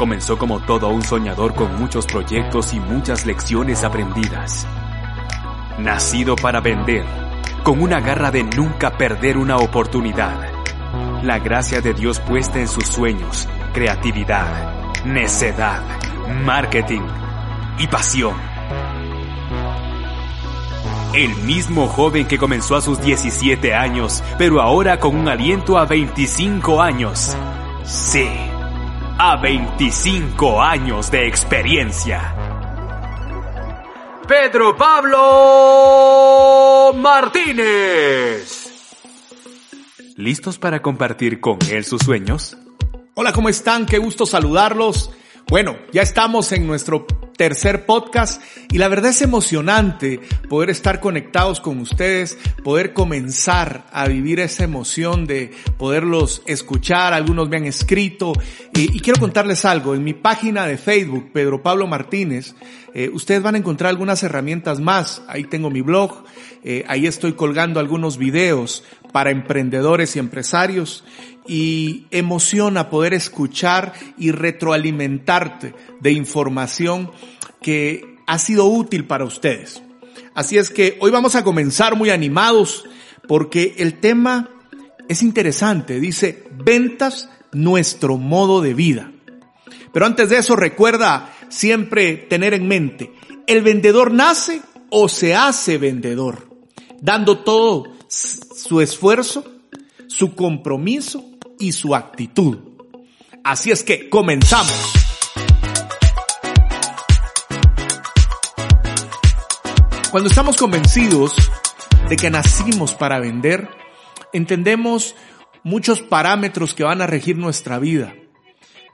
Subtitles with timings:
[0.00, 4.66] comenzó como todo un soñador con muchos proyectos y muchas lecciones aprendidas.
[5.78, 7.04] Nacido para vender,
[7.64, 10.52] con una garra de nunca perder una oportunidad.
[11.22, 15.82] La gracia de Dios puesta en sus sueños, creatividad, necedad,
[16.46, 17.02] marketing
[17.78, 18.36] y pasión.
[21.12, 25.84] El mismo joven que comenzó a sus 17 años, pero ahora con un aliento a
[25.84, 27.36] 25 años.
[27.84, 28.49] Sí
[29.22, 32.34] a 25 años de experiencia.
[34.26, 35.18] Pedro Pablo
[36.96, 38.70] Martínez.
[40.16, 42.56] ¿Listos para compartir con él sus sueños?
[43.12, 43.84] Hola, ¿cómo están?
[43.84, 45.10] Qué gusto saludarlos.
[45.48, 47.06] Bueno, ya estamos en nuestro
[47.40, 48.42] tercer podcast.
[48.70, 54.64] Y la verdad es emocionante poder estar conectados con ustedes, poder comenzar a vivir esa
[54.64, 58.34] emoción de poderlos escuchar, algunos me han escrito.
[58.74, 62.54] Y, quiero contarles algo, en mi página de Facebook, Pedro Pablo Martínez,
[62.92, 66.24] eh, ustedes van a encontrar algunas herramientas más, ahí tengo mi blog,
[66.62, 71.04] eh, ahí estoy colgando algunos videos para emprendedores y empresarios
[71.46, 77.10] y emociona poder escuchar y retroalimentarte de información
[77.60, 79.82] que ha sido útil para ustedes.
[80.34, 82.84] Así es que hoy vamos a comenzar muy animados
[83.26, 84.48] porque el tema
[85.08, 85.98] es interesante.
[86.00, 89.12] Dice, ventas, nuestro modo de vida.
[89.92, 93.12] Pero antes de eso recuerda siempre tener en mente,
[93.46, 96.48] el vendedor nace o se hace vendedor,
[97.00, 99.44] dando todo su esfuerzo,
[100.10, 101.24] su compromiso
[101.58, 102.58] y su actitud.
[103.44, 104.92] Así es que comenzamos.
[110.10, 111.36] Cuando estamos convencidos
[112.08, 113.68] de que nacimos para vender,
[114.32, 115.14] entendemos
[115.62, 118.14] muchos parámetros que van a regir nuestra vida.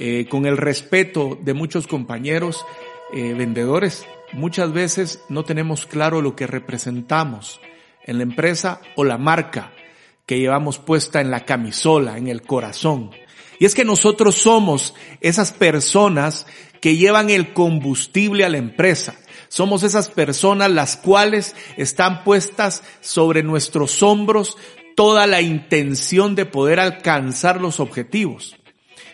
[0.00, 2.64] Eh, con el respeto de muchos compañeros
[3.14, 7.60] eh, vendedores, muchas veces no tenemos claro lo que representamos
[8.04, 9.72] en la empresa o la marca
[10.28, 13.10] que llevamos puesta en la camisola, en el corazón.
[13.58, 16.46] Y es que nosotros somos esas personas
[16.82, 19.14] que llevan el combustible a la empresa.
[19.48, 24.58] Somos esas personas las cuales están puestas sobre nuestros hombros
[24.94, 28.54] toda la intención de poder alcanzar los objetivos.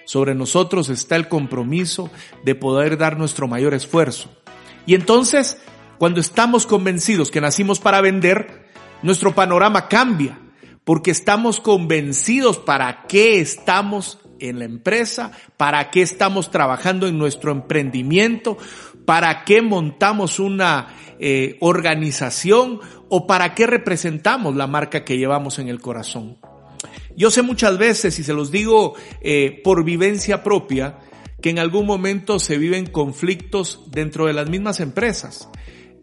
[0.07, 2.11] Sobre nosotros está el compromiso
[2.45, 4.31] de poder dar nuestro mayor esfuerzo.
[4.85, 5.59] Y entonces,
[5.97, 8.69] cuando estamos convencidos que nacimos para vender,
[9.03, 10.41] nuestro panorama cambia
[10.85, 17.53] porque estamos convencidos para qué estamos en la empresa, para qué estamos trabajando en nuestro
[17.53, 18.59] emprendimiento,
[19.05, 25.69] para qué montamos una eh, organización o para qué representamos la marca que llevamos en
[25.69, 26.39] el corazón.
[27.17, 30.99] Yo sé muchas veces, y se los digo eh, por vivencia propia,
[31.41, 35.49] que en algún momento se viven conflictos dentro de las mismas empresas.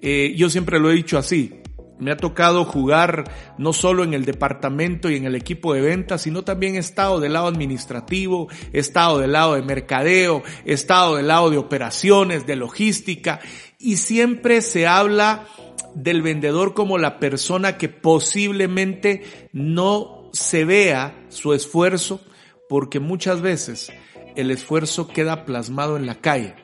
[0.01, 1.60] Eh, yo siempre lo he dicho así,
[2.01, 3.23] me ha tocado jugar
[3.59, 7.33] no solo en el departamento y en el equipo de ventas, sino también estado del
[7.33, 13.39] lado administrativo, estado del lado de mercadeo, estado del lado de operaciones, de logística,
[13.77, 15.45] y siempre se habla
[15.93, 22.19] del vendedor como la persona que posiblemente no se vea su esfuerzo,
[22.67, 23.93] porque muchas veces
[24.35, 26.55] el esfuerzo queda plasmado en la calle.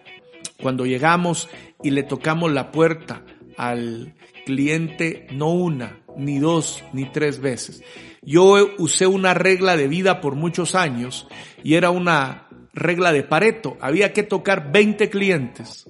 [0.59, 1.47] Cuando llegamos
[1.83, 3.23] y le tocamos la puerta
[3.55, 4.15] al
[4.47, 7.83] cliente no una, ni dos, ni tres veces.
[8.21, 11.27] Yo usé una regla de vida por muchos años
[11.63, 13.77] y era una regla de Pareto.
[13.81, 15.89] Había que tocar 20 clientes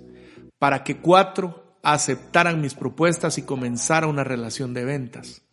[0.57, 5.43] para que cuatro aceptaran mis propuestas y comenzara una relación de ventas.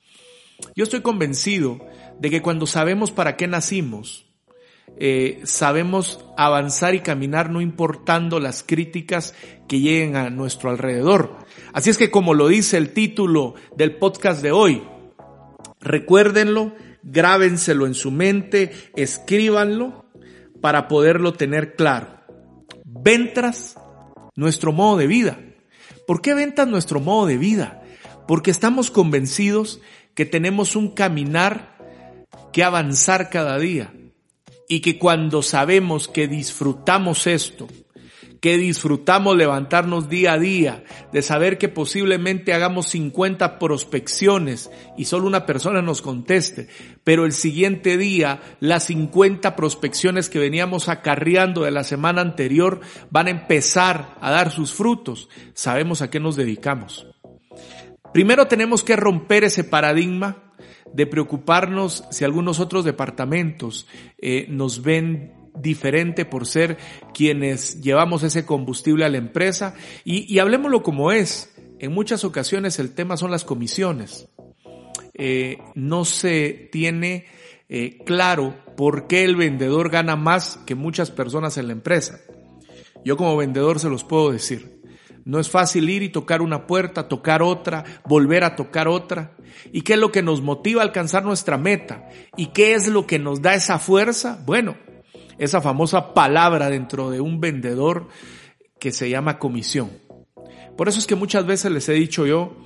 [0.75, 1.79] Yo estoy convencido
[2.19, 4.34] de que cuando sabemos para qué nacimos,
[4.97, 9.35] eh, sabemos avanzar y caminar no importando las críticas
[9.67, 11.37] que lleguen a nuestro alrededor.
[11.73, 14.83] Así es que como lo dice el título del podcast de hoy,
[15.81, 20.05] recuérdenlo, grábenselo en su mente, escríbanlo
[20.61, 22.21] para poderlo tener claro.
[22.85, 23.77] Ventas,
[24.37, 25.39] nuestro modo de vida.
[26.07, 27.83] ¿Por qué ventas nuestro modo de vida?
[28.29, 29.81] Porque estamos convencidos
[30.15, 31.75] que tenemos un caminar
[32.53, 33.93] que avanzar cada día
[34.69, 37.69] y que cuando sabemos que disfrutamos esto,
[38.45, 45.27] que disfrutamos levantarnos día a día, de saber que posiblemente hagamos 50 prospecciones y solo
[45.27, 46.69] una persona nos conteste,
[47.05, 53.29] pero el siguiente día las 50 prospecciones que veníamos acarreando de la semana anterior van
[53.29, 57.07] a empezar a dar sus frutos, sabemos a qué nos dedicamos.
[58.13, 60.44] Primero tenemos que romper ese paradigma
[60.93, 63.87] de preocuparnos si algunos otros departamentos
[64.19, 66.79] eh, nos ven diferente por ser
[67.13, 71.51] quienes llevamos ese combustible a la empresa y, y hablemoslo como es.
[71.79, 74.29] En muchas ocasiones el tema son las comisiones.
[75.15, 77.27] Eh, no se tiene
[77.69, 82.21] eh, claro por qué el vendedor gana más que muchas personas en la empresa.
[83.05, 84.74] Yo como vendedor se los puedo decir.
[85.25, 89.33] No es fácil ir y tocar una puerta, tocar otra, volver a tocar otra.
[89.73, 92.09] ¿Y qué es lo que nos motiva a alcanzar nuestra meta?
[92.37, 94.43] ¿Y qué es lo que nos da esa fuerza?
[94.45, 94.77] Bueno,
[95.39, 98.09] esa famosa palabra dentro de un vendedor
[98.79, 99.91] que se llama comisión.
[100.77, 102.57] Por eso es que muchas veces les he dicho yo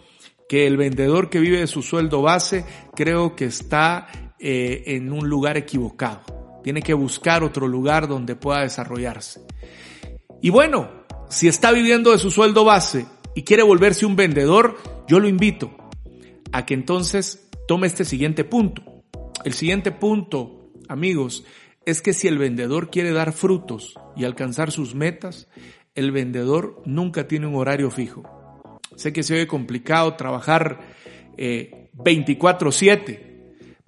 [0.48, 2.64] que el vendedor que vive de su sueldo base
[2.94, 4.08] creo que está
[4.40, 6.60] eh, en un lugar equivocado.
[6.64, 9.42] Tiene que buscar otro lugar donde pueda desarrollarse.
[10.40, 10.97] Y bueno,
[11.28, 14.76] si está viviendo de su sueldo base y quiere volverse un vendedor,
[15.06, 15.76] yo lo invito
[16.52, 18.82] a que entonces tome este siguiente punto.
[19.44, 21.44] El siguiente punto, amigos,
[21.84, 25.48] es que si el vendedor quiere dar frutos y alcanzar sus metas,
[25.94, 28.22] el vendedor nunca tiene un horario fijo.
[28.96, 30.80] Sé que se oye complicado trabajar
[31.36, 33.27] eh, 24/7,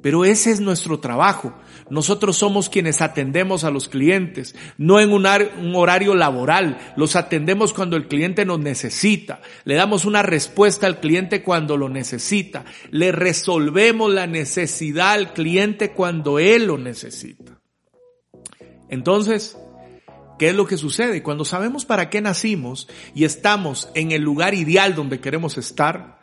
[0.02, 1.54] pero ese es nuestro trabajo.
[1.90, 5.26] Nosotros somos quienes atendemos a los clientes, no en un,
[5.74, 6.78] horario laboral.
[6.96, 9.40] Los atendemos cuando el cliente nos necesita.
[9.64, 12.64] Le damos una respuesta al cliente cuando lo necesita.
[12.90, 17.60] Le resolvemos la necesidad al cliente cuando él lo necesita.
[18.88, 19.56] Entonces,
[20.38, 21.22] ¿qué es lo que sucede?
[21.22, 26.20] Cuando sabemos para qué nacimos y estamos en el lugar ideal donde queremos estar,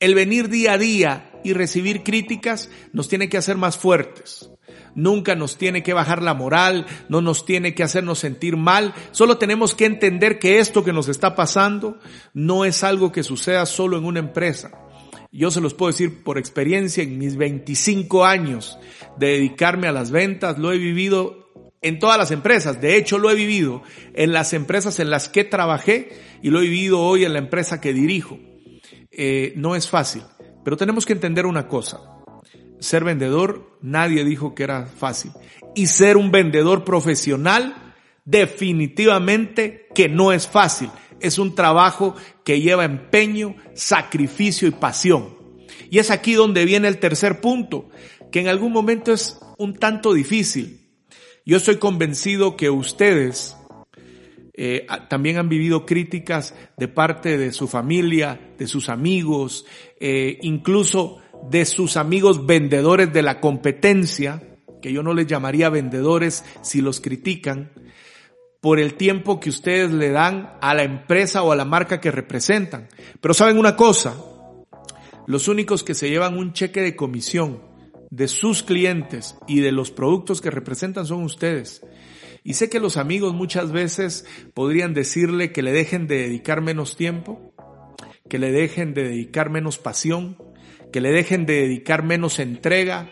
[0.00, 4.50] el venir día a día y recibir críticas nos tiene que hacer más fuertes.
[4.94, 8.94] Nunca nos tiene que bajar la moral, no nos tiene que hacernos sentir mal.
[9.10, 11.98] Solo tenemos que entender que esto que nos está pasando
[12.34, 14.70] no es algo que suceda solo en una empresa.
[15.30, 18.78] Yo se los puedo decir por experiencia, en mis 25 años
[19.16, 21.42] de dedicarme a las ventas, lo he vivido
[21.80, 22.82] en todas las empresas.
[22.82, 26.10] De hecho, lo he vivido en las empresas en las que trabajé
[26.42, 28.38] y lo he vivido hoy en la empresa que dirijo.
[29.10, 30.22] Eh, no es fácil,
[30.64, 32.00] pero tenemos que entender una cosa.
[32.78, 35.32] Ser vendedor, nadie dijo que era fácil.
[35.74, 37.94] Y ser un vendedor profesional,
[38.24, 40.90] definitivamente que no es fácil.
[41.20, 42.14] Es un trabajo
[42.44, 45.36] que lleva empeño, sacrificio y pasión.
[45.90, 47.88] Y es aquí donde viene el tercer punto,
[48.30, 50.80] que en algún momento es un tanto difícil.
[51.44, 53.56] Yo estoy convencido que ustedes
[54.54, 59.64] eh, también han vivido críticas de parte de su familia, de sus amigos,
[59.98, 61.18] eh, incluso
[61.50, 64.42] de sus amigos vendedores de la competencia,
[64.80, 67.72] que yo no les llamaría vendedores si los critican,
[68.60, 72.12] por el tiempo que ustedes le dan a la empresa o a la marca que
[72.12, 72.88] representan.
[73.20, 74.16] Pero saben una cosa,
[75.26, 77.60] los únicos que se llevan un cheque de comisión
[78.10, 81.82] de sus clientes y de los productos que representan son ustedes.
[82.44, 86.96] Y sé que los amigos muchas veces podrían decirle que le dejen de dedicar menos
[86.96, 87.54] tiempo,
[88.28, 90.36] que le dejen de dedicar menos pasión,
[90.92, 93.10] que le dejen de dedicar menos entrega.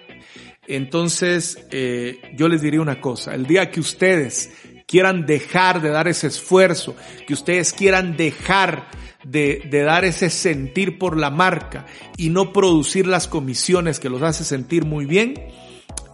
[0.67, 4.51] Entonces, eh, yo les diría una cosa, el día que ustedes
[4.87, 6.97] quieran dejar de dar ese esfuerzo,
[7.27, 8.89] que ustedes quieran dejar
[9.23, 11.87] de, de, dar ese sentir por la marca
[12.17, 15.35] y no producir las comisiones que los hace sentir muy bien,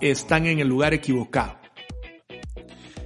[0.00, 1.65] están en el lugar equivocado.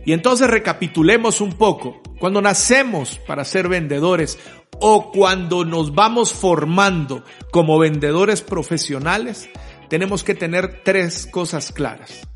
[0.05, 2.01] Y entonces recapitulemos un poco.
[2.19, 4.39] Cuando nacemos para ser vendedores
[4.81, 9.49] o cuando nos vamos formando como vendedores profesionales,
[9.89, 12.27] tenemos que tener tres cosas claras.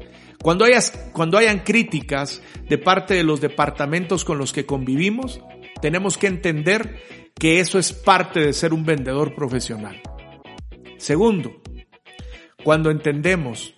[0.43, 5.41] Cuando, hayas, cuando hayan críticas de parte de los departamentos con los que convivimos,
[5.81, 7.03] tenemos que entender
[7.35, 10.03] que eso es parte de ser un vendedor profesional.
[10.99, 11.63] Segundo,
[12.63, 13.75] cuando entendemos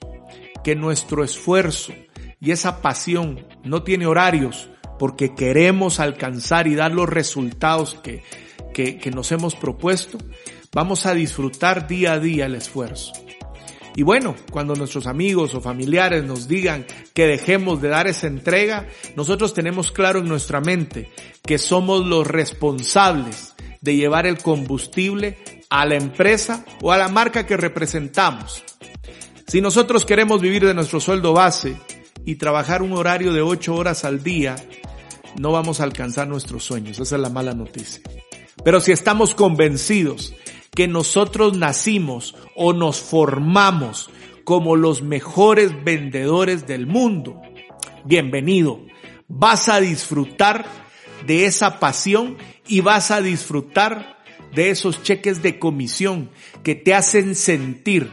[0.64, 1.92] que nuestro esfuerzo
[2.40, 4.68] y esa pasión no tiene horarios
[4.98, 8.22] porque queremos alcanzar y dar los resultados que,
[8.72, 10.18] que, nos hemos propuesto,
[10.72, 13.12] vamos a disfrutar día a día el esfuerzo.
[13.94, 18.86] Y bueno, cuando nuestros amigos o familiares nos digan que dejemos de dar esa entrega,
[19.16, 21.10] nosotros tenemos claro en nuestra mente
[21.42, 25.38] que somos los responsables de llevar el combustible
[25.70, 28.62] a la empresa o a la marca que representamos.
[29.46, 31.76] Si nosotros queremos vivir de nuestro sueldo base
[32.24, 34.56] y trabajar un horario de ocho horas al día,
[35.38, 36.98] no vamos a alcanzar nuestros sueños.
[36.98, 38.02] Esa es la mala noticia.
[38.64, 40.34] Pero si estamos convencidos
[40.74, 44.10] que nosotros nacimos o nos formamos
[44.44, 47.42] como los mejores vendedores del mundo,
[48.04, 48.80] bienvenido.
[49.28, 50.66] Vas a disfrutar
[51.26, 52.36] de esa pasión
[52.68, 54.18] y vas a disfrutar
[54.54, 56.30] de esos cheques de comisión
[56.62, 58.10] que te hacen sentir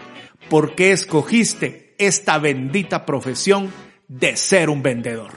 [0.49, 3.71] por qué escogiste esta bendita profesión
[4.13, 5.33] de ser un vendedor.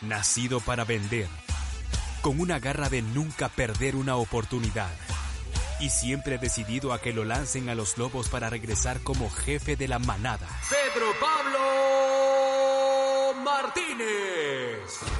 [0.00, 1.28] Nacido para vender,
[2.22, 4.90] con una garra de nunca perder una oportunidad
[5.78, 9.86] y siempre decidido a que lo lancen a los lobos para regresar como jefe de
[9.86, 10.48] la manada.
[10.68, 11.60] Pedro Pablo
[13.44, 15.19] Martínez.